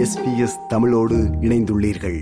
SBS 0.00 0.66
தமிழோடு 0.68 1.16
இணைந்துள்ளீர்கள். 1.16 2.20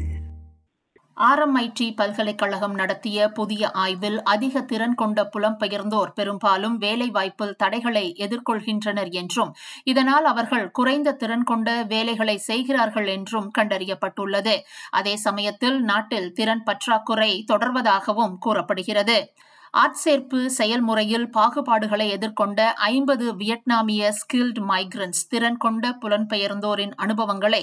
RMIT 1.17 1.95
பல்கலைக்கழகம் 1.95 2.75
நடத்திய 2.75 3.29
புதிய 3.29 3.71
ஆய்வில் 3.71 4.23
அதிக 4.23 4.63
திறன் 4.63 4.95
கொண்ட 4.95 5.31
புலம்பெயர்ந்தோர் 5.39 6.11
பெரும்பாலும் 6.15 6.81
வேலைவாய்ப்பில் 6.81 7.57
தடைகளை 7.57 8.17
எதிர்கொள்கின்றனர் 8.19 9.11
என்றும் 9.11 9.55
இதனால் 9.85 10.25
அவர்கள் 10.25 10.71
குறைந்த 10.71 11.13
திறன் 11.13 11.43
கொண்ட 11.43 11.83
வேலைகளை 11.83 12.37
செய்கிறார்கள் 12.37 13.07
என்றும் 13.07 13.51
கண்டறியப்பட்டுள்ளது. 13.59 14.57
அதே 14.91 15.17
சமயத்தில் 15.17 15.83
நாட்டில் 15.83 16.33
திறன் 16.33 16.63
பற்றாக்குறை 16.63 17.45
தொடர்வதாகவும் 17.53 18.37
கூறப்படுகிறது. 18.39 19.33
ஆட்சேர்ப்பு 19.75 20.47
செயல்முறையில் 20.47 21.27
பாகுபாடுகளை 21.37 22.07
எதிர்கொண்ட 22.17 22.61
ஐம்பது 22.75 23.27
வியட்நாமிய 23.35 24.11
ஸ்கில்டு 24.21 24.63
மைக்ரன்ஸ் 24.71 25.23
திறன் 25.29 25.57
கொண்ட 25.57 25.99
புலன்பெயர்ந்தோரின் 26.03 26.95
அனுபவங்களை 26.97 27.63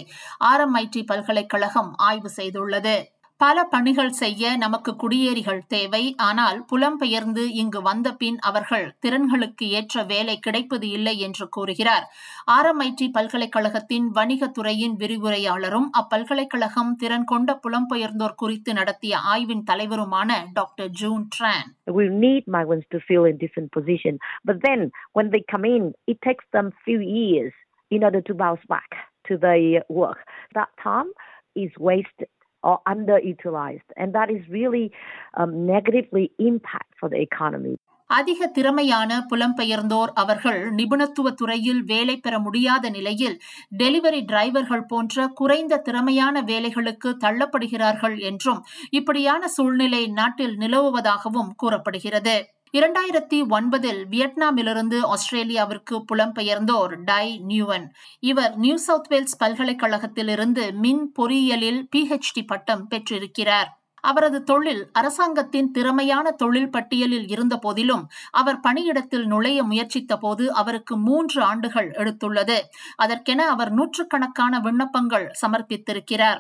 ஆர்எம்ஐடி 0.52 1.04
பல்கலைக்கழகம் 1.05 1.91
ஆய்வு 1.95 2.31
செய்துள்ளது. 2.38 2.95
பல 3.38 3.63
பணிகள் 3.63 4.12
செய்ய 4.20 4.57
நமக்கு 4.57 4.91
குடியேறிகள் 4.91 5.62
தேவை. 5.67 6.02
ஆனால் 6.17 6.59
புலம்பெயர்ந்து 6.71 7.44
இங்கு 7.61 7.80
வந்த 7.81 8.13
பின் 8.21 8.38
அவர்கள் 8.39 8.85
திறன்களுக்கு 9.05 9.66
ஏற்ற 9.77 10.03
வேலை 10.03 10.35
கிடைப்பது 10.39 10.89
இல்லை 10.89 11.16
என்று 11.20 11.45
கூறுகிறார். 11.49 12.05
ஆர்எம்ஐடி 12.52 13.08
பல்கலைக்கழகத்தின் 13.17 14.08
வணிகத்துறையின் 14.16 14.95
விரிவுரையாளரும் 15.02 15.89
அப்பல்கலைக்கழகம் 16.02 16.94
திறன் 16.95 17.23
கொண்ட 17.23 17.59
புலம்பெயர்ந்தோர் 17.63 18.39
குறித்து 18.44 18.73
நடத்திய 18.73 19.17
ஆய்வின் 19.34 19.66
தலைவருமான 19.72 20.39
doctor 20.53 20.89
June 21.02 21.27
Tran. 21.36 21.70
We 21.99 22.08
need 22.25 22.44
migrants 22.58 22.88
to 22.95 23.02
feel 23.09 23.25
in 23.31 23.38
different 23.45 23.72
position, 23.80 24.16
but 24.49 24.59
then 24.67 24.81
when 25.17 25.30
they 25.33 25.44
come 25.55 25.67
in, 25.75 25.86
it 26.11 26.20
takes 26.30 26.47
them 26.58 26.70
few 26.88 27.02
years 27.22 27.53
in 27.91 28.03
order 28.03 28.23
to 28.30 28.36
bounce 28.44 28.66
back 28.75 28.92
to 29.27 29.36
their 29.45 29.83
work. 30.02 30.22
That 30.59 30.72
time 30.89 31.11
is 31.55 31.73
wasted 31.89 32.30
or 32.66 32.75
underutilized, 32.88 33.89
and 33.95 34.13
that 34.13 34.30
is 34.30 34.44
really 34.49 34.85
um, 35.33 35.66
negatively 35.67 36.31
impact 36.41 36.94
for 36.99 37.09
the 37.09 37.21
economy. 37.21 37.75
அதிக 38.09 38.47
திறமையான 38.47 39.11
புலம்பெயர்ந்தோர் 39.30 40.11
அவர்கள் 40.13 40.59
நிபுணத்துவ 40.71 41.31
துறையில் 41.31 41.81
வேலை 41.83 42.16
பெற 42.17 42.36
முடியாத 42.39 42.89
நிலையில் 42.89 43.38
டெலிவரி 43.77 44.21
டிரைவர்கள் 44.25 44.86
போன்ற 44.88 45.27
குறைந்த 45.33 45.80
திறமையான 45.80 46.41
வேலைகளுக்கு 46.41 47.11
தள்ளப்படுகிறார்கள் 47.25 48.17
என்றும் 48.21 48.61
இப்படியான 48.89 49.47
சூழ்நிலை 49.47 50.03
நாட்டில் 50.11 50.55
நிலவுவதாகவும் 50.58 51.52
கூறப்படுகிறது 51.55 52.36
இரண்டாயிரத்தி 52.76 53.38
ஒன்பதில் 53.50 54.00
வியட்நாமிலிருந்து 54.09 55.02
ஆஸ்திரேலியாவிற்கு 55.02 56.06
புலம்பெயர்ந்தோர் 56.12 57.04
டை 57.04 57.40
நியூவன். 57.40 57.94
இவர் 58.20 58.58
நியூ 58.58 58.78
சவுத் 58.78 59.08
வேல்ஸ் 59.08 59.44
பல்கலைக்கழகத்திலிருந்து 59.44 60.73
மின் 60.73 61.12
பொறியியலில் 61.20 61.88
பிஹெச்டி 61.95 62.44
பட்டம் 62.45 62.88
பெற்றிருக்கிறார். 62.88 63.84
அவரது 64.11 64.39
தொழில் 64.44 64.84
அரசாங்கத்தின் 64.94 65.72
திறமையான 65.72 66.31
தொழில் 66.31 66.70
பட்டியலில் 66.70 67.28
இருந்த 67.28 67.58
போதிலும் 67.58 68.03
அவர் 68.31 68.59
பணியிடத்தில் 68.67 69.25
நுழைய 69.25 69.64
முயற்சித்த 69.64 70.17
போது 70.17 70.53
அவருக்கு 70.53 70.98
மூன்று 70.98 71.42
ஆண்டுகள் 71.52 71.89
எடுத்துள்ளது. 71.92 72.58
அதற்கென 72.95 73.42
அவர் 73.56 73.72
நூற்றுக்கணக்கான 73.72 74.59
விண்ணப்பங்கள் 74.59 75.26
சமர்ப்பித்திருக்கிறார். 75.42 76.39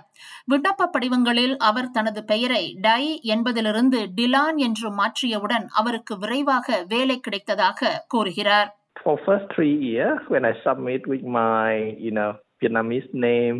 விண்ணப்ப 0.51 0.89
படிவங்களில் 0.91 1.57
அவர் 1.57 1.91
தனது 1.91 2.23
பெயரை 2.25 2.77
டை 2.81 3.19
என்பதிலிருந்து 3.23 3.99
டிலான் 4.15 4.55
என்று 4.55 4.89
மாற்றியவுடன் 4.95 5.67
அவருக்கு 5.73 6.17
விரைவாக 6.17 6.85
வேலை 6.87 7.19
கிடைத்ததாக 7.19 7.83
கூறுகிறார். 8.07 8.69
For 9.03 9.19
first 9.27 9.47
three 9.55 9.75
years, 9.91 10.21
when 10.29 10.43
I 10.45 10.53
submit 10.65 11.01
with 11.09 11.23
my, 11.37 11.73
you 12.05 12.13
know, 12.17 12.31
Vietnamese 12.61 13.09
name, 13.11 13.57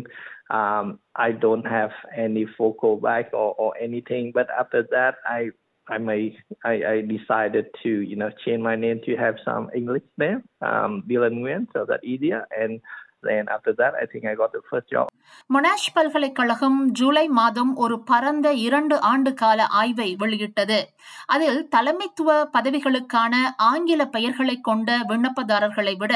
um, 0.50 0.98
I 1.14 1.32
don't 1.32 1.66
have 1.66 1.90
any 2.16 2.46
focal 2.58 2.96
back 2.96 3.30
or, 3.32 3.54
or 3.58 3.76
anything. 3.80 4.32
But 4.32 4.48
after 4.50 4.86
that, 4.90 5.16
I 5.26 5.50
I 5.88 5.98
may 5.98 6.36
I, 6.64 6.82
I 6.84 7.00
decided 7.02 7.66
to 7.82 7.88
you 7.88 8.16
know 8.16 8.30
change 8.44 8.62
my 8.62 8.76
name 8.76 9.00
to 9.06 9.16
have 9.16 9.36
some 9.44 9.70
English 9.74 10.02
name, 10.18 10.42
um, 10.60 11.04
Dylan 11.08 11.40
Nguyen, 11.40 11.66
so 11.72 11.84
that 11.86 12.04
easier. 12.04 12.46
And 12.56 12.80
then 13.26 13.44
after 13.48 13.72
that, 13.74 13.94
I 13.94 14.06
think 14.06 14.24
I 14.26 14.36
got 14.36 14.52
the 14.52 14.64
first 14.70 14.88
job. 14.88 15.06
Monash 15.50 15.90
பல்கலைக்கழகம் 15.94 16.78
ஜூலை 16.90 17.24
மாதம் 17.36 17.72
ஒரு 17.76 17.96
பரந்த 18.02 18.46
இரண்டு 18.58 18.96
ஆண்டு 19.08 19.30
கால 19.34 19.66
ஆய்வை 19.80 20.08
வெளியிட்டது 20.16 20.78
அதில் 21.26 21.60
தலைமைத்துவ 21.68 22.36
பதவிகளுக்கான 22.54 23.34
ஆங்கில 23.66 24.04
பெயர்களை 24.14 24.56
கொண்ட 24.60 24.98
விண்ணப்பதாரர்களை 25.10 25.94
விட 25.96 26.14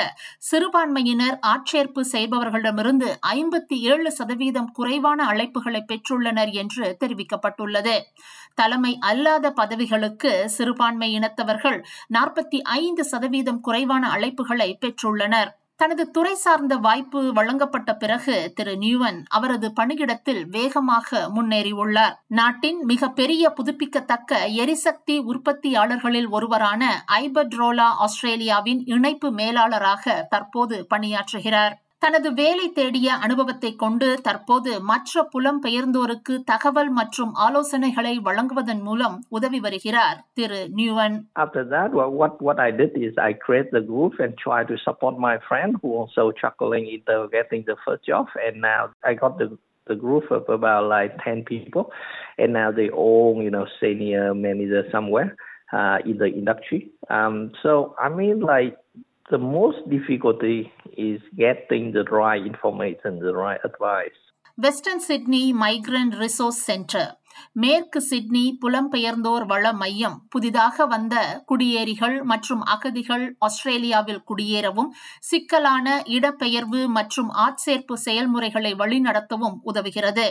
சிறுபான்மையினர் 0.50 1.36
ஆட்சேர்ப்பு 1.52 2.04
செய்பவர்களிடமிருந்து 2.12 3.08
ஐம்பத்தி 3.34 3.78
ஏழு 3.90 4.12
சதவீதம் 4.12 4.72
குறைவான 4.72 5.26
அழைப்புகளை 5.26 5.82
பெற்றுள்ளனர் 5.84 6.52
என்று 6.62 6.86
தெரிவிக்கப்பட்டுள்ளது 7.02 7.96
தலைமை 8.54 8.92
அல்லாத 9.04 9.46
பதவிகளுக்கு 9.52 10.32
சிறுபான்மை 10.56 11.10
இனத்தவர்கள் 11.12 11.78
நாற்பத்தி 12.14 12.60
ஐந்து 12.78 13.04
சதவீதம் 13.04 13.60
குறைவான 13.60 14.04
அழைப்புகளை 14.10 14.70
பெற்றுள்ளனர் 14.80 15.50
தனது 15.80 16.10
துறை 16.10 16.32
சார்ந்த 16.34 16.74
வாய்ப்பு 16.76 17.20
வழங்கப்பட்ட 17.32 17.90
பிறகு 17.94 18.34
திரு 18.54 18.76
நியூவன் 18.76 19.18
அவரது 19.28 19.68
பணியிடத்தில் 19.80 20.42
வேகமாக 20.50 21.20
முன்னேறியுள்ளார். 21.36 22.14
நாட்டின் 22.26 22.80
மிக 22.84 23.08
பெரிய 23.20 23.50
புதுப்பிக்கத்தக்க 23.50 24.40
எரிசக்தி 24.62 25.16
உற்பத்தியாளர்களில் 25.30 26.28
ஒருவரான 26.30 27.04
ஐபட்ரோலா 27.20 27.88
ஆஸ்திரேலியாவின் 28.06 28.82
இணைப்பு 28.86 29.30
மேலாளராக 29.30 30.26
தற்போது 30.28 30.86
பணியாற்றுகிறார். 30.94 31.76
தனது 32.03 32.29
வேலை 32.39 32.65
தேடிய 32.77 33.07
அனுபவத்தை 33.25 33.69
கொண்டு 33.83 34.07
தற்போது 34.25 34.71
மற்ற 34.89 35.21
புலம்பெயர்ந்தோருக்கு 35.33 36.33
தகவல் 36.51 36.91
மற்றும் 36.97 37.31
ஆலோசனைகளை 37.45 38.11
வழங்குவதன் 38.27 38.83
மூலம் 38.87 39.15
உதவி 39.37 39.59
வருகிறார் 39.65 40.19
திரு 40.39 40.59
நியூவன் 40.79 41.15
After 41.43 41.63
that, 41.73 41.89
well, 41.97 42.11
what 42.21 42.35
what 42.47 42.59
I 42.67 42.71
did 42.81 42.93
is 43.07 43.13
I 43.29 43.33
create 43.45 43.71
the 43.77 43.83
group 43.91 44.13
and 44.25 44.33
try 44.45 44.59
to 44.71 44.77
support 44.85 45.15
my 45.29 45.35
friend 45.47 45.71
who 45.79 45.91
also 46.01 46.25
struggling 46.37 46.85
into 46.95 47.17
getting 47.37 47.63
the 47.71 47.77
first 47.85 48.03
job. 48.11 48.27
And 48.45 48.57
now 48.71 48.81
I 49.11 49.15
got 49.23 49.35
the 49.41 49.49
the 49.87 49.97
group 50.05 50.27
of 50.31 50.45
about 50.49 50.85
like 50.87 51.13
ten 51.25 51.41
people, 51.53 51.85
and 52.41 52.51
now 52.61 52.69
they 52.71 52.89
all 53.03 53.29
you 53.47 53.53
know 53.55 53.65
senior 53.81 54.27
manager 54.45 54.83
somewhere 54.95 55.29
uh, 55.73 55.97
in 56.05 56.17
the 56.17 56.27
industry. 56.41 56.81
Um, 57.09 57.37
so 57.63 57.71
I 57.99 58.09
mean 58.09 58.39
like 58.53 58.75
the 59.30 59.38
most 59.38 59.78
difficulty 59.88 60.72
is 60.96 61.20
getting 61.36 61.92
the 61.92 62.04
right 62.04 62.44
information, 62.44 63.20
the 63.20 63.34
right 63.34 63.60
advice. 63.64 64.10
Western 64.62 65.02
Sydney 65.06 65.40
migrant 65.60 66.14
resource 66.20 66.60
centre 66.68 67.10
மேற்கு 67.52 68.00
Sydney 68.00 68.42
புலம்பெயர்ந்தோர் 68.62 69.44
வள 69.46 69.66
மையம். 69.72 70.16
புதிதாக 70.28 70.86
வந்த 70.86 71.14
குடியேறிகள் 71.50 72.16
மற்றும் 72.22 72.62
அகதிகள் 72.64 73.24
ஆஸ்திரேலியாவில் 73.38 74.20
குடியேறவும் 74.30 74.90
சிக்கலான 75.20 75.86
இடப்பெயர்வு 76.16 76.82
மற்றும் 76.88 77.30
ஆட்சேர்ப்பு 77.44 77.96
செயல்முறைகளை 78.06 78.72
வழிநடத்தவும் 78.74 79.56
உதவுகிறது. 79.72 80.26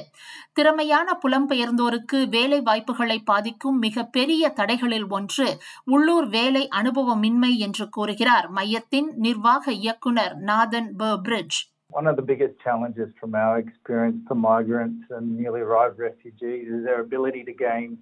திறமையான 0.54 1.18
புலம்பெயர்ந்தோருக்கு 1.24 2.22
வேலை 2.30 2.62
வாய்ப்புகளை 2.62 3.20
பாதிக்கும் 3.24 3.80
மிக 3.80 4.06
பெரிய 4.10 4.54
தடைகளில் 4.60 5.10
ஒன்று 5.10 5.50
உள்ளூர் 5.86 6.30
வேலை 6.30 6.66
அனுபவமின்மை 6.82 7.54
என்று 7.58 7.88
கூறுகிறார் 7.90 8.50
மையத்தின் 8.52 9.12
நிர்வாக 9.18 9.72
இயக்குனர் 9.82 10.38
நாதன் 10.44 10.92
பர்பிரிட்ஜ் 10.98 11.60
One 11.92 12.06
of 12.06 12.16
the 12.16 12.22
biggest 12.22 12.60
challenges 12.64 13.10
from 13.20 13.34
our 13.34 13.58
experience 13.58 14.24
for 14.28 14.36
migrants 14.36 15.06
and 15.10 15.38
newly 15.38 15.62
arrived 15.62 15.98
refugees 15.98 16.68
is 16.68 16.84
their 16.84 17.02
ability 17.02 17.44
to 17.46 17.54
gain 17.54 17.98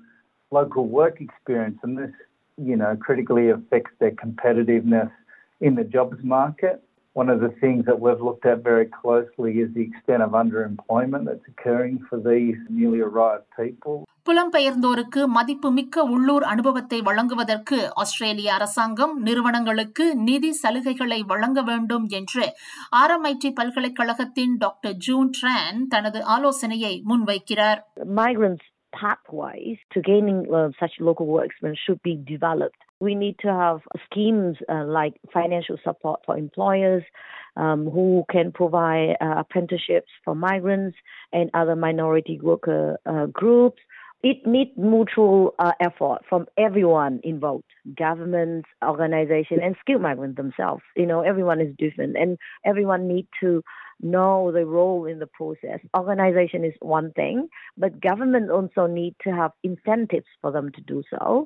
local 0.52 0.88
work 0.88 1.22
experience, 1.22 1.80
and 1.84 1.98
this, 1.98 2.12
you 2.58 2.76
know, 2.76 2.98
critically 3.00 3.50
affects 3.50 3.92
their 4.00 4.12
competitiveness 4.12 5.12
in 5.62 5.76
the 5.76 5.86
jobs 5.86 6.18
market. 6.22 6.84
One 7.17 7.29
of 7.29 7.41
the 7.41 7.51
things 7.63 7.85
that 7.85 7.99
we've 8.01 8.21
looked 8.21 8.47
at 8.47 8.59
very 8.65 8.87
closely 8.93 9.51
is 9.63 9.69
the 9.75 9.83
extent 9.83 10.23
of 10.23 10.31
underemployment 10.35 11.27
that's 11.27 11.47
occurring 11.47 11.97
for 12.09 12.19
these 12.21 12.57
newly 12.71 13.01
arrived 13.09 13.45
people. 13.57 13.97
புலம்பெயர்ந்தோருக்கு 14.27 15.23
மதிப்புமிக்க 15.37 16.05
உள்ளூர் 16.15 16.45
அனுபவத்தை 16.45 16.99
வழங்குவதற்கு 17.01 17.79
ஆஸ்திரேலிய 18.03 18.51
அரசாங்கம் 18.53 19.15
நிறுவனங்களுக்கு 19.23 20.05
நிதி 20.29 20.51
சலுகைகளை 20.63 21.21
வழங்க 21.33 21.63
வேண்டும் 21.63 22.07
என்று 22.19 22.45
ஆர்எம்ஐடி 23.03 23.51
பல்கலைக்கழகத்தின் 23.61 24.55
டாக்டர் 24.59 24.97
ஜூன் 25.07 25.33
ட்ரான் 25.39 25.81
தனது 25.87 26.21
ஆலோசனையை 26.37 26.95
முன்வைக்கிறார் 27.11 27.83
Migrants 28.23 28.65
pathways 28.93 29.79
to 29.91 30.01
gaining 30.03 30.41
uh, 30.53 30.69
such 30.81 30.95
local 31.01 31.27
work 31.27 31.47
experience 31.47 31.83
should 31.85 32.03
be 32.03 32.15
developed. 32.27 32.81
we 33.00 33.14
need 33.14 33.38
to 33.40 33.50
have 33.50 33.82
schemes 34.10 34.58
uh, 34.68 34.86
like 34.86 35.14
financial 35.32 35.78
support 35.84 36.22
for 36.26 36.38
employers 36.38 37.04
um, 37.56 37.90
who 37.90 38.26
can 38.32 38.52
provide 38.52 39.18
uh, 39.22 39.36
apprenticeships 39.38 40.10
for 40.24 40.36
migrants 40.36 40.98
and 41.32 41.50
other 41.54 41.76
minority 41.76 42.40
worker 42.42 42.98
uh, 43.06 43.28
groups. 43.28 43.80
It 44.24 44.48
needs 44.48 44.72
mutual 44.76 45.54
uh, 45.60 45.74
effort 45.80 46.22
from 46.28 46.48
everyone 46.58 47.20
involved, 47.24 47.66
governments, 47.96 48.68
organizations, 48.84 49.60
and 49.64 49.76
skilled 49.80 50.02
migrants 50.02 50.38
themselves. 50.38 50.82
You 50.96 51.06
know, 51.06 51.22
everyone 51.22 51.62
is 51.62 51.76
different, 51.78 52.18
and 52.18 52.40
everyone 52.66 53.08
need 53.08 53.28
to 53.42 53.64
know 54.02 54.52
the 54.52 54.66
role 54.66 55.06
in 55.06 55.20
the 55.20 55.28
process. 55.28 55.80
Organization 55.96 56.66
is 56.66 56.74
one 56.80 57.12
thing, 57.14 57.48
but 57.78 58.02
government 58.02 58.50
also 58.50 58.88
need 58.88 59.16
to 59.24 59.30
have 59.32 59.52
incentives 59.64 60.26
for 60.42 60.52
them 60.52 60.72
to 60.72 60.82
do 60.82 61.04
so. 61.12 61.46